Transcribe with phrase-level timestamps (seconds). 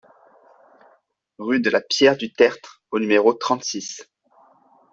[1.37, 4.09] Rue de la Pierre du Tertre au numéro trente-six